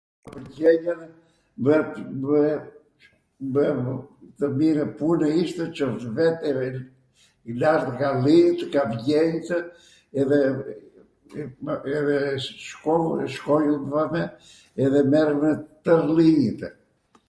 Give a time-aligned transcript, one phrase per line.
[0.55, 1.01] vjenjwn,
[3.55, 3.83] bwhen
[4.39, 6.51] tw mirw punw ishtw qw vete
[7.65, 9.59] larg nga llinjtw, nga vgjenjtw
[11.93, 12.19] edhe
[13.37, 14.03] shkojmw
[14.85, 15.51] edhe merwmw
[15.87, 16.65] twrw llinjtw